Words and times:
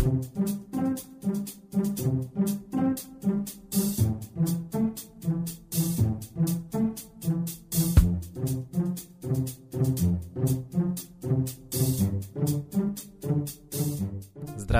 thank 0.00 0.24
you 2.00 2.39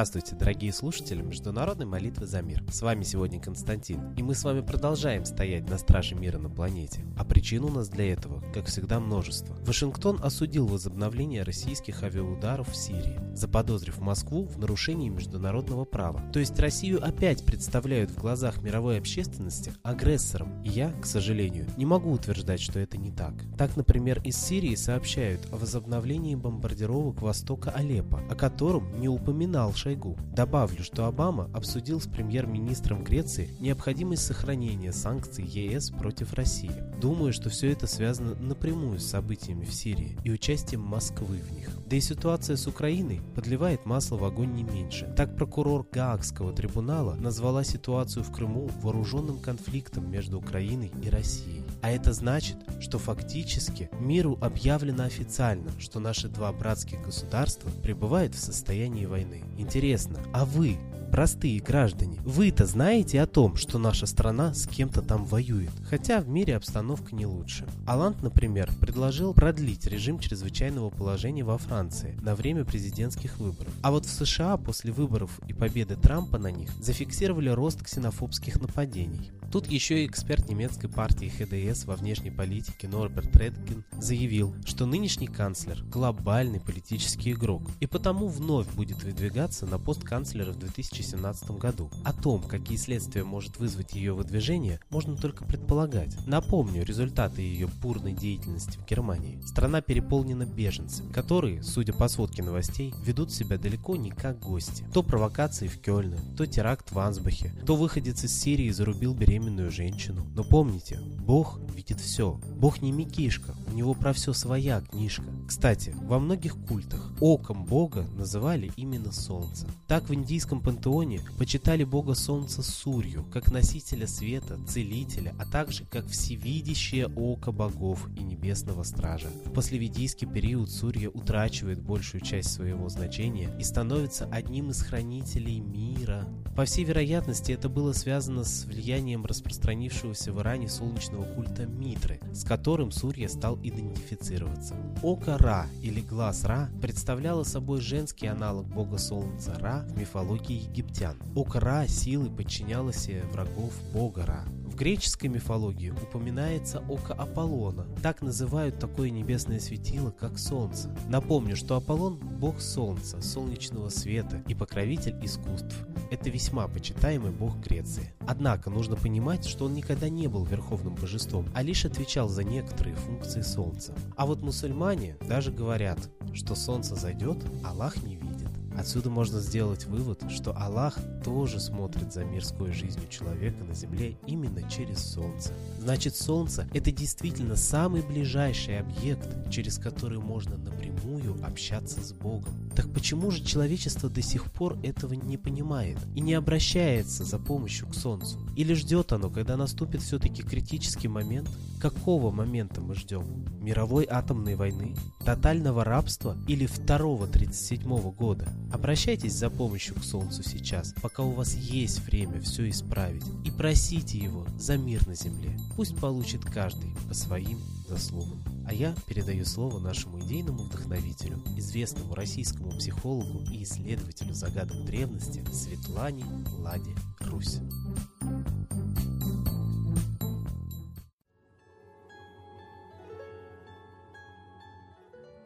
Здравствуйте, 0.00 0.34
дорогие 0.34 0.72
слушатели 0.72 1.20
Международной 1.20 1.84
молитвы 1.84 2.26
за 2.26 2.40
мир. 2.40 2.64
С 2.72 2.80
вами 2.80 3.02
сегодня 3.02 3.38
Константин, 3.38 4.14
и 4.14 4.22
мы 4.22 4.34
с 4.34 4.44
вами 4.44 4.62
продолжаем 4.62 5.26
стоять 5.26 5.68
на 5.68 5.76
страже 5.76 6.14
мира 6.14 6.38
на 6.38 6.48
планете. 6.48 7.02
А 7.18 7.24
причин 7.26 7.64
у 7.64 7.68
нас 7.68 7.90
для 7.90 8.10
этого, 8.14 8.42
как 8.54 8.64
всегда, 8.64 8.98
множество. 8.98 9.54
Вашингтон 9.56 10.18
осудил 10.22 10.66
возобновление 10.66 11.42
российских 11.42 12.02
авиаударов 12.02 12.70
в 12.70 12.76
Сирии, 12.76 13.20
заподозрив 13.34 13.98
Москву 13.98 14.46
в 14.46 14.58
нарушении 14.58 15.10
международного 15.10 15.84
права. 15.84 16.22
То 16.32 16.38
есть 16.38 16.58
Россию 16.58 17.06
опять 17.06 17.44
представляют 17.44 18.10
в 18.10 18.18
глазах 18.18 18.62
мировой 18.62 18.98
общественности 18.98 19.74
агрессором, 19.82 20.62
и 20.62 20.70
я, 20.70 20.92
к 20.92 21.04
сожалению, 21.04 21.66
не 21.76 21.84
могу 21.84 22.12
утверждать, 22.12 22.62
что 22.62 22.78
это 22.78 22.96
не 22.96 23.12
так. 23.12 23.34
Так, 23.58 23.76
например, 23.76 24.22
из 24.24 24.38
Сирии 24.38 24.76
сообщают 24.76 25.46
о 25.52 25.56
возобновлении 25.56 26.36
бомбардировок 26.36 27.20
востока 27.20 27.70
Алеппо, 27.70 28.22
о 28.30 28.34
котором 28.34 28.98
не 28.98 29.10
упоминал 29.10 29.74
Шойгу. 29.90 30.16
Добавлю, 30.32 30.84
что 30.84 31.06
Обама 31.06 31.50
обсудил 31.52 32.00
с 32.00 32.06
премьер-министром 32.06 33.02
Греции 33.02 33.50
необходимость 33.58 34.24
сохранения 34.24 34.92
санкций 34.92 35.44
ЕС 35.44 35.90
против 35.90 36.32
России. 36.34 36.70
Думаю, 37.00 37.32
что 37.32 37.50
все 37.50 37.72
это 37.72 37.88
связано 37.88 38.36
напрямую 38.36 39.00
с 39.00 39.06
событиями 39.06 39.64
в 39.64 39.74
Сирии 39.74 40.16
и 40.22 40.30
участием 40.30 40.82
Москвы 40.82 41.38
в 41.38 41.52
них. 41.52 41.70
Да 41.86 41.96
и 41.96 42.00
ситуация 42.00 42.54
с 42.56 42.68
Украиной 42.68 43.20
подливает 43.34 43.84
масло 43.84 44.16
в 44.16 44.24
огонь 44.24 44.52
не 44.52 44.62
меньше. 44.62 45.12
Так 45.16 45.34
прокурор 45.34 45.84
Гаагского 45.90 46.52
трибунала 46.52 47.14
назвала 47.14 47.64
ситуацию 47.64 48.22
в 48.22 48.30
Крыму 48.30 48.70
вооруженным 48.80 49.38
конфликтом 49.38 50.08
между 50.08 50.38
Украиной 50.38 50.92
и 51.02 51.10
Россией. 51.10 51.64
А 51.82 51.90
это 51.90 52.12
значит, 52.12 52.56
что 52.80 52.98
фактически 52.98 53.88
миру 54.00 54.38
объявлено 54.40 55.04
официально, 55.04 55.70
что 55.78 56.00
наши 56.00 56.28
два 56.28 56.52
братских 56.52 57.02
государства 57.02 57.70
пребывают 57.82 58.34
в 58.34 58.38
состоянии 58.38 59.06
войны. 59.06 59.42
Интересно, 59.56 60.18
а 60.32 60.44
вы, 60.44 60.78
простые 61.10 61.60
граждане, 61.60 62.18
вы-то 62.24 62.66
знаете 62.66 63.20
о 63.20 63.26
том, 63.26 63.56
что 63.56 63.78
наша 63.78 64.06
страна 64.06 64.54
с 64.54 64.66
кем-то 64.66 65.02
там 65.02 65.24
воюет, 65.24 65.72
хотя 65.88 66.20
в 66.20 66.28
мире 66.28 66.56
обстановка 66.56 67.14
не 67.14 67.26
лучше. 67.26 67.66
Аланд, 67.86 68.22
например, 68.22 68.70
предложил 68.80 69.34
продлить 69.34 69.86
режим 69.86 70.18
чрезвычайного 70.18 70.90
положения 70.90 71.44
во 71.44 71.58
Франции 71.58 72.16
на 72.22 72.34
время 72.34 72.64
президентских 72.64 73.38
выборов. 73.38 73.72
А 73.82 73.90
вот 73.90 74.06
в 74.06 74.10
США 74.10 74.56
после 74.56 74.92
выборов 74.92 75.40
и 75.48 75.52
победы 75.52 75.96
Трампа 75.96 76.38
на 76.38 76.50
них 76.50 76.70
зафиксировали 76.80 77.48
рост 77.48 77.82
ксенофобских 77.82 78.60
нападений. 78.60 79.32
Тут 79.50 79.66
еще 79.66 80.04
и 80.04 80.06
эксперт 80.06 80.48
немецкой 80.48 80.88
партии 80.88 81.28
ХДС 81.70 81.84
во 81.84 81.96
внешней 81.96 82.30
политике 82.30 82.88
Норберт 82.88 83.34
Редкин 83.36 83.84
заявил, 83.98 84.54
что 84.64 84.86
нынешний 84.86 85.26
канцлер– 85.26 85.82
глобальный 85.90 86.60
политический 86.60 87.32
игрок, 87.32 87.62
и 87.80 87.86
потому 87.86 88.28
вновь 88.28 88.68
будет 88.74 89.02
выдвигаться 89.02 89.66
на 89.66 89.78
пост 89.78 90.02
канцлера 90.02 90.52
в 90.52 90.58
2017 90.58 91.50
году. 91.52 91.90
О 92.04 92.12
том, 92.12 92.42
какие 92.42 92.76
следствия 92.76 93.24
может 93.24 93.58
вызвать 93.58 93.94
ее 93.94 94.12
выдвижение, 94.12 94.80
можно 94.90 95.16
только 95.16 95.44
предполагать. 95.44 96.16
Напомню 96.26 96.84
результаты 96.84 97.42
ее 97.42 97.66
бурной 97.66 98.12
деятельности 98.12 98.78
в 98.78 98.86
Германии. 98.86 99.40
Страна 99.44 99.80
переполнена 99.80 100.44
беженцами, 100.44 101.12
которые, 101.12 101.62
судя 101.62 101.92
по 101.92 102.08
сводке 102.08 102.42
новостей, 102.42 102.94
ведут 103.04 103.32
себя 103.32 103.58
далеко 103.58 103.96
не 103.96 104.10
как 104.10 104.38
гости. 104.40 104.84
То 104.92 105.02
провокации 105.02 105.68
в 105.68 105.80
Кёльне, 105.80 106.18
то 106.36 106.46
теракт 106.46 106.92
в 106.92 106.98
Ансбахе, 106.98 107.52
то 107.66 107.76
выходец 107.76 108.24
из 108.24 108.38
Сирии 108.38 108.70
зарубил 108.70 109.14
беременную 109.14 109.70
женщину. 109.70 110.26
Но 110.34 110.44
помните, 110.44 111.00
Бог 111.20 111.59
видит 111.74 112.00
все. 112.00 112.38
Бог 112.56 112.82
не 112.82 112.92
Микишка, 112.92 113.54
у 113.66 113.72
него 113.72 113.94
про 113.94 114.12
все 114.12 114.32
своя 114.32 114.80
книжка. 114.80 115.24
Кстати, 115.46 115.94
во 116.02 116.18
многих 116.18 116.56
культах 116.66 117.12
оком 117.20 117.64
Бога 117.64 118.06
называли 118.16 118.70
именно 118.76 119.12
Солнце. 119.12 119.66
Так 119.86 120.08
в 120.08 120.14
индийском 120.14 120.60
пантеоне 120.60 121.20
почитали 121.38 121.84
Бога 121.84 122.14
Солнца 122.14 122.62
Сурью, 122.62 123.24
как 123.32 123.50
носителя 123.50 124.06
света, 124.06 124.58
целителя, 124.68 125.34
а 125.38 125.46
также 125.46 125.84
как 125.84 126.06
всевидящее 126.06 127.06
око 127.08 127.52
богов 127.52 128.08
и 128.16 128.22
небесного 128.22 128.82
стража. 128.82 129.28
В 129.46 129.52
послеведийский 129.52 130.26
период 130.26 130.70
Сурья 130.70 131.08
утрачивает 131.08 131.80
большую 131.80 132.20
часть 132.20 132.52
своего 132.52 132.88
значения 132.88 133.50
и 133.58 133.64
становится 133.64 134.26
одним 134.26 134.70
из 134.70 134.82
хранителей 134.82 135.60
мира. 135.60 136.26
По 136.56 136.64
всей 136.64 136.84
вероятности, 136.84 137.52
это 137.52 137.68
было 137.68 137.92
связано 137.92 138.44
с 138.44 138.64
влиянием 138.64 139.24
распространившегося 139.24 140.32
в 140.32 140.40
Иране 140.40 140.68
солнечного 140.68 141.24
культа 141.34 141.49
Митры, 141.58 142.20
с 142.32 142.44
которым 142.44 142.90
Сурья 142.90 143.28
стал 143.28 143.58
идентифицироваться. 143.62 144.74
Око 145.02 145.36
Ра 145.38 145.66
или 145.82 146.00
глаз 146.00 146.44
Ра 146.44 146.70
представляло 146.80 147.42
собой 147.42 147.80
женский 147.80 148.26
аналог 148.26 148.66
бога 148.66 148.98
солнца 148.98 149.54
Ра 149.58 149.84
в 149.88 149.98
мифологии 149.98 150.68
египтян. 150.68 151.16
Око 151.34 151.60
Ра 151.60 151.86
силой 151.86 152.30
подчинялось 152.30 153.08
врагов 153.32 153.72
бога 153.92 154.24
Ра 154.26 154.44
греческой 154.80 155.28
мифологии 155.28 155.90
упоминается 155.90 156.82
око 156.88 157.12
Аполлона. 157.12 157.86
Так 158.02 158.22
называют 158.22 158.78
такое 158.78 159.10
небесное 159.10 159.60
светило, 159.60 160.10
как 160.10 160.38
Солнце. 160.38 160.88
Напомню, 161.06 161.54
что 161.54 161.76
Аполлон– 161.76 162.16
бог 162.40 162.62
Солнца, 162.62 163.20
солнечного 163.20 163.90
света 163.90 164.42
и 164.48 164.54
покровитель 164.54 165.14
искусств. 165.22 165.76
Это 166.10 166.30
весьма 166.30 166.66
почитаемый 166.66 167.30
бог 167.30 167.58
Греции. 167.58 168.14
Однако 168.26 168.70
нужно 168.70 168.96
понимать, 168.96 169.44
что 169.44 169.66
он 169.66 169.74
никогда 169.74 170.08
не 170.08 170.28
был 170.28 170.44
верховным 170.46 170.94
божеством, 170.94 171.44
а 171.54 171.60
лишь 171.60 171.84
отвечал 171.84 172.30
за 172.30 172.42
некоторые 172.42 172.96
функции 172.96 173.42
Солнца. 173.42 173.92
А 174.16 174.24
вот 174.24 174.40
мусульмане 174.40 175.18
даже 175.28 175.52
говорят, 175.52 175.98
что 176.32 176.54
Солнце 176.54 176.94
зайдет, 176.94 177.36
Аллах 177.62 178.02
не 178.02 178.16
видит. 178.16 178.29
Отсюда 178.76 179.10
можно 179.10 179.40
сделать 179.40 179.84
вывод, 179.86 180.22
что 180.30 180.56
Аллах 180.56 180.98
тоже 181.24 181.60
смотрит 181.60 182.12
за 182.12 182.24
мирской 182.24 182.72
жизнью 182.72 183.08
человека 183.08 183.64
на 183.64 183.74
земле 183.74 184.16
именно 184.26 184.68
через 184.70 184.98
Солнце. 184.98 185.52
Значит, 185.78 186.16
Солнце– 186.16 186.68
это 186.72 186.92
действительно 186.92 187.56
самый 187.56 188.02
ближайший 188.02 188.80
объект, 188.80 189.50
через 189.50 189.78
который 189.78 190.18
можно 190.18 190.56
напрямую 190.56 191.44
общаться 191.44 192.00
с 192.02 192.12
Богом. 192.12 192.70
Так 192.74 192.92
почему 192.92 193.30
же 193.30 193.44
человечество 193.44 194.08
до 194.08 194.22
сих 194.22 194.50
пор 194.52 194.78
этого 194.82 195.14
не 195.14 195.36
понимает 195.36 195.98
и 196.14 196.20
не 196.20 196.34
обращается 196.34 197.24
за 197.24 197.38
помощью 197.38 197.88
к 197.88 197.94
Солнцу? 197.94 198.38
Или 198.56 198.74
ждет 198.74 199.12
оно, 199.12 199.30
когда 199.30 199.56
наступит 199.56 200.02
все-таки 200.02 200.42
критический 200.42 201.08
момент? 201.08 201.48
Какого 201.80 202.30
момента 202.30 202.80
мы 202.80 202.94
ждем? 202.94 203.24
Мировой 203.60 204.06
атомной 204.08 204.54
войны? 204.54 204.94
Тотального 205.24 205.84
рабства 205.84 206.36
или 206.46 206.66
второго 206.66 207.26
37 207.26 207.82
-го 207.82 208.12
года? 208.12 208.48
Обращайтесь 208.72 209.34
за 209.34 209.50
помощью 209.50 209.96
к 209.96 210.04
Солнцу 210.04 210.42
сейчас, 210.42 210.94
пока 211.02 211.22
у 211.22 211.32
вас 211.32 211.54
есть 211.54 212.00
время 212.00 212.40
все 212.40 212.68
исправить, 212.68 213.24
и 213.44 213.50
просите 213.50 214.18
его 214.18 214.46
за 214.58 214.76
мир 214.76 215.06
на 215.06 215.14
земле. 215.14 215.58
Пусть 215.76 215.96
получит 215.96 216.44
каждый 216.44 216.94
по 217.08 217.14
своим 217.14 217.58
заслугам. 217.88 218.42
А 218.66 218.72
я 218.72 218.94
передаю 219.06 219.44
слово 219.44 219.80
нашему 219.80 220.20
идейному 220.24 220.62
вдохновителю, 220.62 221.42
известному 221.56 222.14
российскому 222.14 222.70
психологу 222.70 223.42
и 223.50 223.64
исследователю 223.64 224.32
загадок 224.32 224.84
древности 224.84 225.44
Светлане 225.52 226.24
Ладе 226.58 226.94
Русь. 227.20 227.58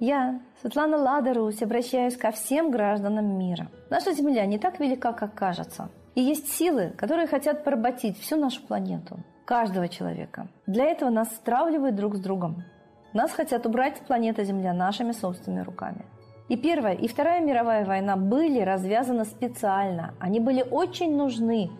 Я, 0.06 0.38
Светлана 0.60 0.98
Лада 0.98 1.30
обращаюсь 1.30 2.18
ко 2.18 2.30
всем 2.30 2.70
гражданам 2.70 3.38
мира. 3.38 3.68
Наша 3.88 4.12
Земля 4.12 4.44
не 4.44 4.58
так 4.58 4.78
велика, 4.78 5.14
как 5.14 5.34
кажется. 5.34 5.88
И 6.14 6.20
есть 6.20 6.52
силы, 6.52 6.92
которые 6.98 7.26
хотят 7.26 7.64
поработить 7.64 8.18
всю 8.18 8.36
нашу 8.36 8.60
планету, 8.66 9.20
каждого 9.46 9.88
человека. 9.88 10.48
Для 10.66 10.84
этого 10.84 11.08
нас 11.08 11.34
стравливают 11.34 11.96
друг 11.96 12.16
с 12.16 12.20
другом. 12.20 12.64
Нас 13.14 13.32
хотят 13.32 13.64
убрать 13.64 13.96
с 13.96 14.00
планеты 14.00 14.44
Земля 14.44 14.74
нашими 14.74 15.12
собственными 15.12 15.64
руками. 15.64 16.04
И 16.50 16.58
Первая, 16.58 16.94
и 16.94 17.08
Вторая 17.08 17.40
мировая 17.40 17.86
война 17.86 18.16
были 18.16 18.60
развязаны 18.60 19.24
специально. 19.24 20.12
Они 20.20 20.38
были 20.38 20.62
очень 20.70 21.16
нужны 21.16 21.70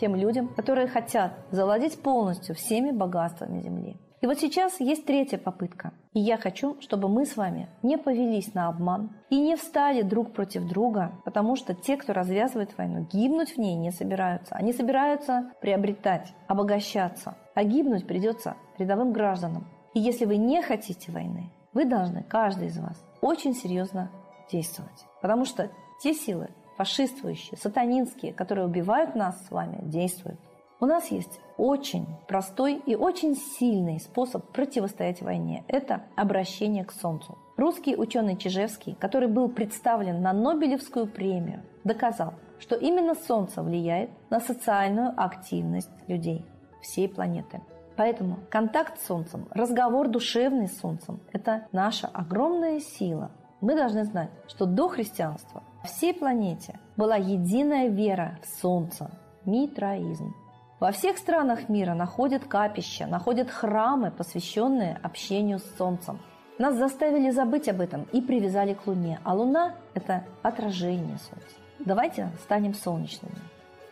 тем 0.00 0.16
людям, 0.16 0.48
которые 0.48 0.88
хотят 0.88 1.30
завладеть 1.52 2.02
полностью 2.02 2.56
всеми 2.56 2.90
богатствами 2.90 3.60
Земли. 3.60 3.96
И 4.20 4.26
вот 4.26 4.38
сейчас 4.40 4.80
есть 4.80 5.06
третья 5.06 5.38
попытка. 5.38 5.92
И 6.12 6.20
я 6.20 6.36
хочу, 6.36 6.80
чтобы 6.80 7.08
мы 7.08 7.24
с 7.24 7.36
вами 7.36 7.68
не 7.82 7.96
повелись 7.96 8.52
на 8.54 8.68
обман 8.68 9.10
и 9.30 9.40
не 9.40 9.54
встали 9.56 10.02
друг 10.02 10.32
против 10.32 10.66
друга, 10.66 11.12
потому 11.24 11.54
что 11.54 11.74
те, 11.74 11.96
кто 11.96 12.12
развязывает 12.12 12.76
войну, 12.76 13.06
гибнуть 13.12 13.54
в 13.54 13.58
ней 13.58 13.76
не 13.76 13.92
собираются. 13.92 14.56
Они 14.56 14.72
собираются 14.72 15.52
приобретать, 15.60 16.32
обогащаться. 16.48 17.36
А 17.54 17.62
гибнуть 17.62 18.06
придется 18.06 18.56
рядовым 18.78 19.12
гражданам. 19.12 19.68
И 19.94 20.00
если 20.00 20.24
вы 20.24 20.36
не 20.36 20.62
хотите 20.62 21.12
войны, 21.12 21.52
вы 21.72 21.84
должны, 21.84 22.24
каждый 22.24 22.68
из 22.68 22.78
вас, 22.78 23.00
очень 23.20 23.54
серьезно 23.54 24.10
действовать. 24.50 25.06
Потому 25.20 25.44
что 25.44 25.70
те 26.02 26.14
силы, 26.14 26.50
фашистующие, 26.76 27.58
сатанинские, 27.58 28.32
которые 28.32 28.66
убивают 28.66 29.14
нас 29.14 29.46
с 29.46 29.50
вами, 29.50 29.78
действуют. 29.82 30.40
У 30.80 30.86
нас 30.86 31.10
есть 31.10 31.40
очень 31.58 32.06
простой 32.26 32.76
и 32.86 32.94
очень 32.94 33.36
сильный 33.36 34.00
способ 34.00 34.46
противостоять 34.52 35.20
войне. 35.20 35.64
Это 35.68 36.04
обращение 36.16 36.84
к 36.84 36.92
Солнцу. 36.92 37.36
Русский 37.56 37.96
ученый 37.96 38.36
Чижевский, 38.36 38.96
который 38.98 39.28
был 39.28 39.48
представлен 39.48 40.22
на 40.22 40.32
Нобелевскую 40.32 41.06
премию, 41.08 41.62
доказал, 41.84 42.34
что 42.60 42.76
именно 42.76 43.14
Солнце 43.14 43.62
влияет 43.62 44.10
на 44.30 44.40
социальную 44.40 45.12
активность 45.16 45.90
людей 46.06 46.46
всей 46.80 47.08
планеты. 47.08 47.60
Поэтому 47.96 48.38
контакт 48.48 49.00
с 49.00 49.06
Солнцем, 49.06 49.48
разговор 49.50 50.06
душевный 50.08 50.68
с 50.68 50.78
Солнцем– 50.78 51.20
это 51.32 51.66
наша 51.72 52.06
огромная 52.06 52.78
сила. 52.78 53.32
Мы 53.60 53.74
должны 53.74 54.04
знать, 54.04 54.30
что 54.46 54.66
до 54.66 54.86
христианства 54.86 55.64
всей 55.82 56.14
планете 56.14 56.78
была 56.96 57.16
единая 57.16 57.88
вера 57.88 58.38
в 58.40 58.60
Солнце– 58.60 59.10
митраизм. 59.44 60.32
Во 60.80 60.92
всех 60.92 61.18
странах 61.18 61.68
мира 61.68 61.94
находят 61.94 62.44
капища, 62.44 63.06
находят 63.06 63.50
храмы, 63.50 64.12
посвященные 64.12 65.00
общению 65.02 65.58
с 65.58 65.76
Солнцем. 65.76 66.20
Нас 66.56 66.76
заставили 66.76 67.30
забыть 67.30 67.68
об 67.68 67.80
этом 67.80 68.04
и 68.12 68.20
привязали 68.20 68.74
к 68.74 68.86
Луне, 68.86 69.20
а 69.24 69.34
Луна– 69.34 69.74
это 69.94 70.24
отражение 70.42 71.18
Солнца. 71.18 71.56
Давайте 71.80 72.30
станем 72.42 72.74
солнечными. 72.74 73.34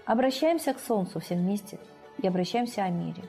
Обращаемся 0.04 0.74
к 0.74 0.78
Солнцу 0.78 1.18
все 1.18 1.34
вместе 1.34 1.80
и 2.18 2.28
обращаемся 2.28 2.84
о 2.84 2.88
мире. 2.88 3.24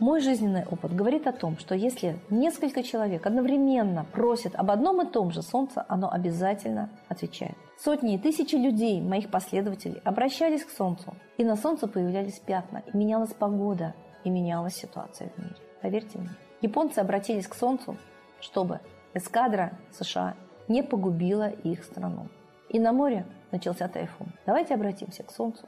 Мой 0.00 0.22
жизненный 0.22 0.64
опыт 0.64 0.94
говорит 0.94 1.26
о 1.26 1.32
том, 1.32 1.58
что 1.58 1.74
если 1.74 2.18
несколько 2.30 2.82
человек 2.82 3.26
одновременно 3.26 4.06
просят 4.12 4.54
об 4.54 4.70
одном 4.70 5.02
и 5.02 5.04
том 5.04 5.30
же 5.30 5.42
Солнце, 5.42 5.84
оно 5.88 6.10
обязательно 6.10 6.88
отвечает. 7.08 7.54
Сотни 7.78 8.14
и 8.14 8.18
тысячи 8.18 8.54
людей, 8.54 9.02
моих 9.02 9.30
последователей, 9.30 10.00
обращались 10.02 10.64
к 10.64 10.70
Солнцу, 10.70 11.14
и 11.36 11.44
на 11.44 11.54
Солнце 11.54 11.86
появлялись 11.86 12.38
пятна, 12.38 12.82
и 12.90 12.96
менялась 12.96 13.34
погода, 13.34 13.94
и 14.24 14.30
менялась 14.30 14.74
ситуация 14.74 15.28
в 15.28 15.38
мире. 15.38 15.56
Поверьте 15.82 16.18
мне. 16.18 16.30
Японцы 16.62 17.00
обратились 17.00 17.46
к 17.46 17.54
Солнцу, 17.54 17.98
чтобы 18.40 18.80
эскадра 19.12 19.72
США 19.92 20.34
не 20.66 20.82
погубила 20.82 21.50
их 21.50 21.84
страну. 21.84 22.28
И 22.70 22.80
на 22.80 22.94
море 22.94 23.26
начался 23.50 23.86
тайфун. 23.86 24.28
Давайте 24.46 24.72
обратимся 24.72 25.24
к 25.24 25.30
Солнцу, 25.30 25.66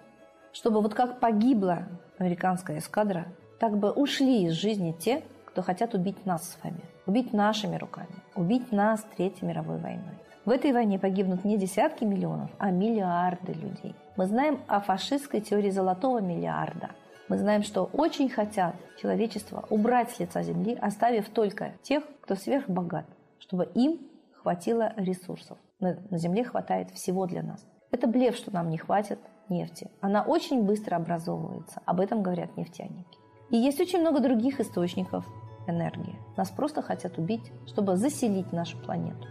чтобы 0.55 0.81
вот 0.81 0.95
как 0.95 1.21
погибла 1.21 1.83
американская 2.17 2.79
эскадра, 2.79 3.27
так 3.63 3.79
бы 3.79 3.93
ушли 3.93 4.47
из 4.47 4.55
жизни 4.55 4.91
те, 4.91 5.23
кто 5.45 5.63
хотят 5.63 5.95
убить 5.95 6.27
нас 6.27 6.51
с 6.51 6.65
вами, 6.65 6.81
убить 7.07 7.33
нашими 7.33 7.77
руками, 7.77 8.17
убить 8.35 8.73
нас 8.73 9.07
Третьей 9.17 9.47
мировой 9.47 9.79
войной. 9.79 10.19
В 10.45 10.51
этой 10.51 10.73
войне 10.73 10.99
погибнут 10.99 11.45
не 11.45 11.57
десятки 11.57 12.03
миллионов, 12.03 12.51
а 12.59 12.73
миллиарды 12.73 13.53
людей. 13.53 13.95
Мы 14.17 14.27
знаем 14.27 14.61
о 14.67 14.81
фашистской 14.81 15.41
теории 15.41 15.71
золотого 15.71 16.21
миллиарда. 16.21 16.91
Мы 17.29 17.39
знаем, 17.39 17.63
что 17.63 17.85
очень 17.93 18.29
хотят 18.29 18.75
человечество 19.01 19.65
убрать 19.71 20.11
с 20.11 20.19
лица 20.19 20.43
земли, 20.43 20.77
оставив 20.83 21.29
только 21.29 21.71
тех, 21.83 22.03
кто 22.23 22.35
сверхбогат, 22.35 23.07
чтобы 23.39 23.67
им 23.77 24.01
хватило 24.43 24.93
ресурсов. 24.97 25.57
На, 25.79 25.99
на 26.11 26.19
земле 26.19 26.43
хватает 26.43 26.91
всего 26.91 27.27
для 27.27 27.45
нас. 27.45 27.65
Это 27.93 28.09
блеф, 28.09 28.35
что 28.35 28.53
нам 28.53 28.71
не 28.71 28.79
хватит 28.79 29.21
нефти. 29.49 29.89
Она 30.01 30.25
очень 30.25 30.65
быстро 30.65 30.97
образовывается. 30.97 31.81
Об 31.85 32.01
этом 32.01 32.25
говорят 32.25 32.57
нефтяники. 32.57 33.22
И 33.53 33.57
есть 33.59 33.81
очень 33.81 34.01
много 34.01 34.21
других 34.21 34.61
источников 34.61 35.27
энергии. 35.67 36.19
Нас 36.39 36.51
просто 36.51 36.81
хотят 36.81 37.19
убить, 37.19 37.53
чтобы 37.67 37.97
заселить 37.97 38.51
нашу 38.51 38.79
планету. 38.79 39.29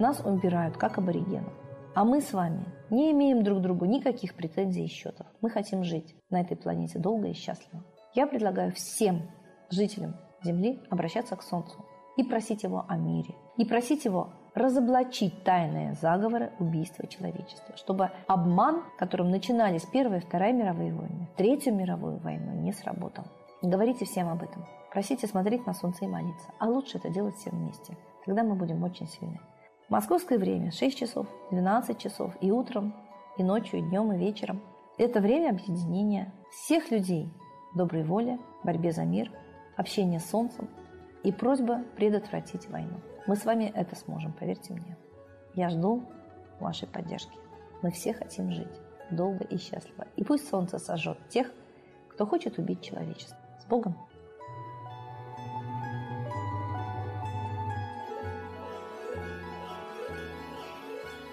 Нас 0.00 0.20
убирают, 0.24 0.76
как 0.76 0.98
аборигенов. 0.98 1.52
А 1.94 2.04
мы 2.04 2.20
с 2.20 2.32
вами 2.32 2.64
не 2.90 3.12
имеем 3.12 3.44
друг 3.44 3.60
другу 3.60 3.84
никаких 3.84 4.34
претензий 4.34 4.84
и 4.84 4.88
счетов. 4.88 5.26
Мы 5.40 5.50
хотим 5.50 5.84
жить 5.84 6.16
на 6.30 6.40
этой 6.40 6.56
планете 6.56 6.98
долго 6.98 7.28
и 7.28 7.32
счастливо. 7.32 7.84
Я 8.12 8.26
предлагаю 8.26 8.72
всем 8.72 9.22
жителям 9.70 10.16
Земли 10.42 10.82
обращаться 10.90 11.36
к 11.36 11.42
Солнцу 11.42 11.84
и 12.16 12.24
просить 12.24 12.64
его 12.64 12.84
о 12.88 12.96
мире. 12.96 13.36
И 13.56 13.64
просить 13.64 14.04
его 14.04 14.32
разоблачить 14.54 15.44
тайные 15.44 15.94
заговоры 15.94 16.50
убийства 16.58 17.06
человечества, 17.06 17.76
чтобы 17.76 18.10
обман, 18.26 18.82
которым 18.98 19.30
начинались 19.30 19.86
Первая 19.92 20.18
и 20.18 20.24
Вторая 20.24 20.52
мировые 20.52 20.92
войны, 20.92 21.28
Третью 21.36 21.74
мировую 21.74 22.18
войну, 22.18 22.52
не 22.60 22.72
сработал. 22.72 23.24
Говорите 23.62 24.04
всем 24.04 24.28
об 24.28 24.42
этом. 24.42 24.64
Просите 24.90 25.26
смотреть 25.26 25.66
на 25.66 25.74
солнце 25.74 26.04
и 26.04 26.08
молиться. 26.08 26.48
А 26.58 26.66
лучше 26.66 26.98
это 26.98 27.10
делать 27.10 27.36
все 27.36 27.50
вместе. 27.50 27.96
Тогда 28.24 28.42
мы 28.42 28.54
будем 28.54 28.82
очень 28.82 29.06
сильны. 29.06 29.40
Московское 29.88 30.38
время 30.38 30.70
6 30.70 30.96
часов, 30.96 31.26
12 31.50 31.98
часов 31.98 32.34
и 32.40 32.50
утром, 32.50 32.94
и 33.36 33.42
ночью, 33.42 33.80
и 33.80 33.82
днем, 33.82 34.12
и 34.12 34.18
вечером. 34.18 34.62
Это 34.98 35.20
время 35.20 35.50
объединения 35.50 36.32
всех 36.50 36.90
людей 36.90 37.28
доброй 37.74 38.02
воли, 38.02 38.38
борьбе 38.64 38.92
за 38.92 39.04
мир, 39.04 39.30
общения 39.76 40.20
с 40.20 40.30
солнцем 40.30 40.68
и 41.22 41.32
просьба 41.32 41.84
предотвратить 41.96 42.68
войну. 42.68 43.00
Мы 43.26 43.36
с 43.36 43.44
вами 43.44 43.70
это 43.74 43.94
сможем, 43.96 44.32
поверьте 44.32 44.72
мне. 44.72 44.96
Я 45.54 45.68
жду 45.68 46.02
вашей 46.60 46.88
поддержки. 46.88 47.36
Мы 47.82 47.90
все 47.90 48.12
хотим 48.12 48.50
жить 48.50 48.80
долго 49.10 49.44
и 49.44 49.58
счастливо. 49.58 50.06
И 50.16 50.24
пусть 50.24 50.48
солнце 50.48 50.78
сожжет 50.78 51.18
тех, 51.28 51.52
кто 52.08 52.26
хочет 52.26 52.58
убить 52.58 52.82
человечество. 52.82 53.39
С 53.60 53.64
Богом! 53.66 53.94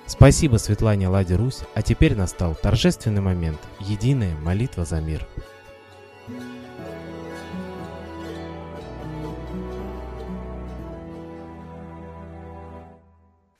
Спасибо 0.05 0.57
Светлане 0.57 1.07
Ладе 1.09 1.35
Русь, 1.35 1.61
а 1.75 1.81
теперь 1.81 2.15
настал 2.15 2.55
торжественный 2.55 3.21
момент– 3.21 3.59
единая 3.79 4.35
молитва 4.37 4.83
за 4.83 4.99
мир. 4.99 5.25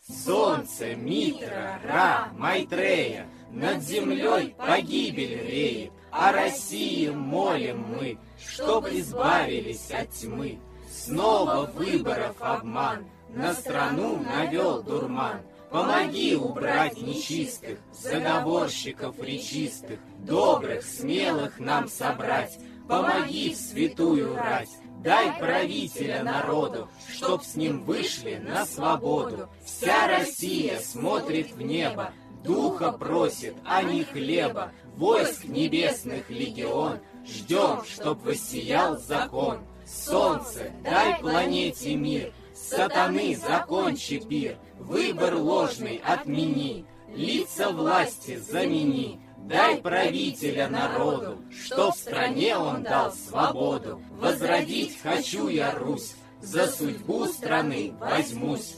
Солнце, 0.08 0.96
Митра, 0.96 1.80
Ра, 1.86 2.30
Майтрея, 2.34 3.28
над 3.52 3.82
землей 3.82 4.56
погибель 4.58 5.48
реет, 5.48 5.92
о 6.12 6.32
России 6.32 7.10
молим 7.10 7.86
мы, 7.90 8.18
чтоб 8.40 8.88
избавились 8.88 9.92
от 9.92 10.10
тьмы. 10.12 10.60
Снова 10.92 11.70
выборов 11.76 12.36
обман, 12.40 13.06
на 13.30 13.54
страну 13.54 14.18
навел 14.18 14.82
дурман– 14.82 15.42
Помоги 15.70 16.34
убрать 16.36 17.02
нечистых, 17.02 17.80
заговорщиков 17.92 19.20
речистых, 19.20 20.00
добрых, 20.20 20.84
смелых 20.84 21.60
нам 21.60 21.90
собрать. 21.90 22.58
Помоги 22.88 23.54
в 23.54 23.58
святую 23.58 24.34
рать, 24.34 24.70
дай 25.04 25.38
правителя 25.38 26.24
народу, 26.24 26.88
чтоб 27.14 27.44
с 27.44 27.56
ним 27.56 27.84
вышли 27.84 28.36
на 28.36 28.66
свободу. 28.66 29.50
Вся 29.66 30.08
Россия 30.08 30.80
смотрит 30.80 31.52
в 31.52 31.62
небо, 31.62 32.14
духа 32.44 32.92
просит, 32.92 33.56
а 33.66 33.84
не 33.84 34.04
хлеба. 34.04 34.72
Войск 34.96 35.46
небесных 35.46 36.30
легион, 36.30 37.00
ждем, 37.26 37.84
чтоб 37.86 38.22
воссиял 38.24 38.98
закон. 38.98 39.60
Солнце, 39.86 40.72
дай 40.84 41.20
планете 41.20 41.96
мир, 41.96 42.34
Сатаны, 42.54 43.36
закончи 43.36 44.20
пир, 44.20 44.58
выбор 44.80 45.36
ложный 45.36 46.02
отмени, 46.04 46.86
лица 47.16 47.70
власти 47.70 48.36
замени, 48.36 49.20
дай 49.38 49.78
правителя 49.78 50.68
народу, 50.68 51.38
что 51.52 51.92
в 51.92 51.96
стране 51.96 52.58
он 52.58 52.84
дал 52.84 53.14
свободу. 53.14 54.02
Возродить 54.20 55.00
хочу 55.02 55.48
я 55.48 55.74
Русь, 55.76 56.16
за 56.42 56.68
судьбу 56.68 57.26
страны 57.26 57.94
возьмусь. 58.00 58.78